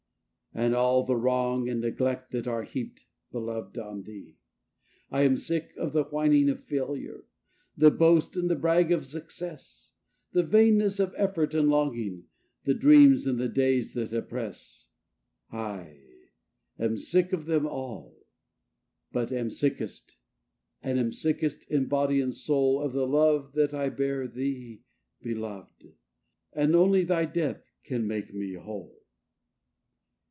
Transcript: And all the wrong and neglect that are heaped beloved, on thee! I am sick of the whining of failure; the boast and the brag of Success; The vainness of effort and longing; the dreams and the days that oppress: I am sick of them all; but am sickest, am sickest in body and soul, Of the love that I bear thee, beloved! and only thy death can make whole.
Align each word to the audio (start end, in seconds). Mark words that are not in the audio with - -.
And 0.53 0.75
all 0.75 1.05
the 1.05 1.15
wrong 1.15 1.69
and 1.69 1.79
neglect 1.79 2.31
that 2.31 2.45
are 2.45 2.63
heaped 2.63 3.05
beloved, 3.31 3.77
on 3.77 4.03
thee! 4.03 4.35
I 5.09 5.21
am 5.21 5.37
sick 5.37 5.71
of 5.77 5.93
the 5.93 6.03
whining 6.03 6.49
of 6.49 6.61
failure; 6.61 7.23
the 7.77 7.89
boast 7.89 8.35
and 8.35 8.49
the 8.49 8.57
brag 8.57 8.91
of 8.91 9.05
Success; 9.05 9.93
The 10.33 10.43
vainness 10.43 10.99
of 10.99 11.13
effort 11.15 11.53
and 11.53 11.69
longing; 11.69 12.25
the 12.65 12.73
dreams 12.73 13.25
and 13.25 13.39
the 13.39 13.47
days 13.47 13.93
that 13.93 14.11
oppress: 14.11 14.89
I 15.53 16.01
am 16.77 16.97
sick 16.97 17.31
of 17.31 17.45
them 17.45 17.65
all; 17.65 18.27
but 19.13 19.31
am 19.31 19.49
sickest, 19.49 20.17
am 20.83 21.13
sickest 21.13 21.63
in 21.71 21.87
body 21.87 22.19
and 22.19 22.35
soul, 22.35 22.81
Of 22.81 22.91
the 22.91 23.07
love 23.07 23.53
that 23.53 23.73
I 23.73 23.87
bear 23.87 24.27
thee, 24.27 24.81
beloved! 25.21 25.93
and 26.51 26.75
only 26.75 27.05
thy 27.05 27.23
death 27.23 27.71
can 27.85 28.05
make 28.05 28.31
whole. 28.59 28.97